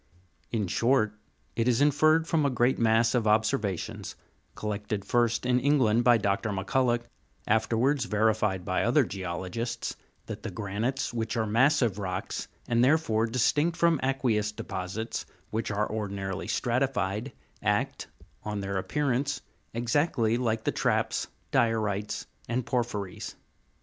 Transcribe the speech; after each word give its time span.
In 0.51 0.65
short, 0.65 1.13
it 1.55 1.67
is 1.67 1.79
inferred 1.79 2.27
from 2.27 2.43
a 2.43 2.49
great 2.49 2.79
mass 2.79 3.13
of 3.13 3.27
observations, 3.27 4.15
collected 4.55 5.05
first 5.05 5.45
in 5.45 5.59
Eng 5.59 5.77
land 5.77 6.03
by 6.03 6.17
Dr. 6.17 6.51
Macculloch, 6.51 7.03
afterwards 7.45 8.05
verified 8.05 8.65
by 8.65 8.81
other 8.83 9.03
geologists, 9.03 9.95
that 10.25 10.41
the 10.41 10.49
granites, 10.49 11.13
which 11.13 11.37
are 11.37 11.45
massive 11.45 11.99
rocks, 11.99 12.47
and 12.67 12.83
therefore 12.83 13.27
distinct 13.27 13.77
from 13.77 13.99
aqueous 14.01 14.51
deposits, 14.51 15.27
which 15.51 15.69
are 15.69 15.87
ordinarily 15.91 16.47
stratified, 16.47 17.31
act, 17.61 18.07
on 18.43 18.59
their 18.61 18.77
appearance, 18.77 19.41
exactly 19.71 20.35
like 20.35 20.63
the 20.63 20.71
traps, 20.71 21.27
diorites, 21.51 22.25
and 22.49 22.65
porphyries. 22.65 23.35